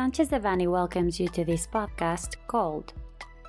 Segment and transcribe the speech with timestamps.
[0.00, 2.94] Sanchez Devanny welcomes you to this podcast called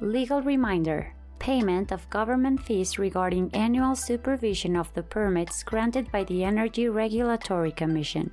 [0.00, 6.44] Legal Reminder Payment of Government Fees Regarding Annual Supervision of the Permits Granted by the
[6.44, 8.30] Energy Regulatory Commission.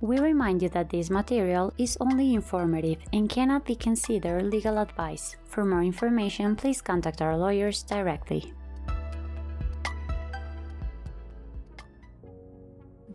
[0.00, 5.36] We remind you that this material is only informative and cannot be considered legal advice.
[5.44, 8.54] For more information, please contact our lawyers directly.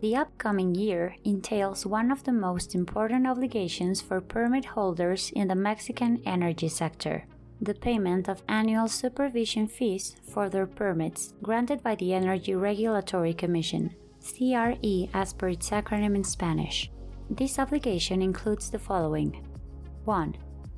[0.04, 5.54] The upcoming year entails one of the most important obligations for permit holders in the
[5.54, 7.24] Mexican energy sector
[7.58, 13.94] the payment of annual supervision fees for their permits granted by the Energy Regulatory Commission,
[14.20, 16.90] CRE as per its acronym in Spanish.
[17.30, 19.42] This obligation includes the following
[20.04, 20.36] 1.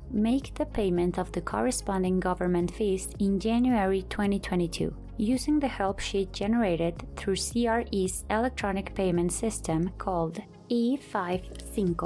[0.09, 6.31] Make the payment of the corresponding government fees in January 2022 using the help sheet
[6.31, 12.01] generated through CRE's electronic payment system called E55,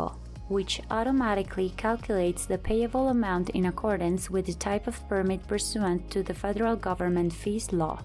[0.48, 6.23] which automatically calculates the payable amount in accordance with the type of permit pursuant to
[6.23, 8.00] the federal government fees law.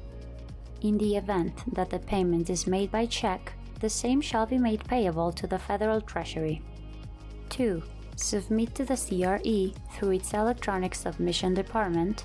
[0.82, 4.84] In the event that the payment is made by check, the same shall be made
[4.84, 6.62] payable to the Federal Treasury.
[7.50, 7.82] 2.
[8.16, 12.24] Submit to the CRE through its electronic submission department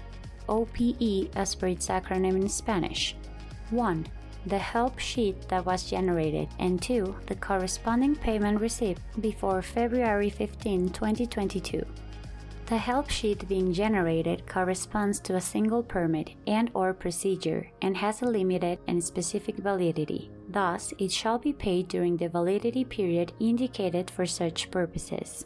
[0.51, 3.15] OPE as per its acronym in Spanish.
[3.69, 4.05] 1.
[4.47, 7.15] The help sheet that was generated, and 2.
[7.27, 11.85] The corresponding payment receipt before February 15, 2022.
[12.65, 18.21] The help sheet being generated corresponds to a single permit and or procedure and has
[18.21, 20.31] a limited and specific validity.
[20.49, 25.45] Thus, it shall be paid during the validity period indicated for such purposes.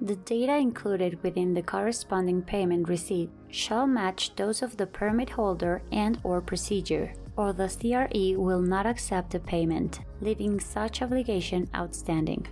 [0.00, 5.82] The data included within the corresponding payment receipt shall match those of the permit holder
[5.90, 12.46] and or procedure, or the CRE will not accept the payment, leaving such obligation outstanding.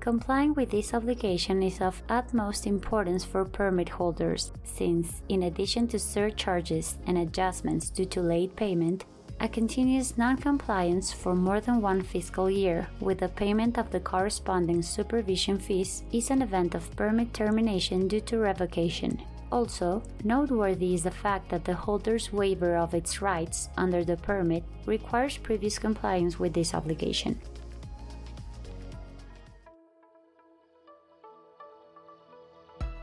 [0.00, 5.98] Complying with this obligation is of utmost importance for permit holders, since, in addition to
[5.98, 9.04] surcharges and adjustments due to late payment,
[9.40, 14.82] a continuous non-compliance for more than one fiscal year with the payment of the corresponding
[14.82, 19.22] supervision fees is an event of permit termination due to revocation.
[19.52, 24.64] Also, noteworthy is the fact that the holder's waiver of its rights under the permit
[24.86, 27.40] requires previous compliance with this obligation.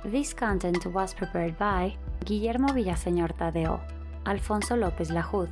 [0.04, 3.80] This content was prepared by Guillermo Villaseñor Tadeo,
[4.28, 5.50] Alfonso López Lajud,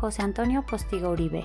[0.00, 1.44] José Antonio Postigo Uribe,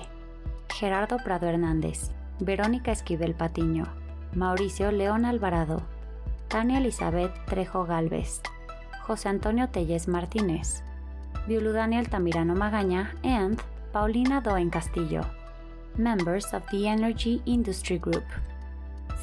[0.74, 3.84] Gerardo Prado Hernández, Verónica Esquivel Patiño,
[4.34, 5.82] Mauricio León Alvarado,
[6.48, 8.40] Tania Elizabeth Trejo Galvez,
[9.06, 10.82] José Antonio Telles Martínez,
[11.46, 13.60] Violudani Altamirano Magaña, and
[13.92, 15.20] Paulina Doen Castillo,
[15.98, 18.24] members of the Energy Industry Group.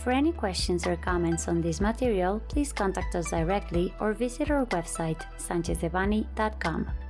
[0.04, 4.68] For any questions or comments on this material, please contact us directly or visit our
[4.68, 7.03] website, sanchezdevani.com.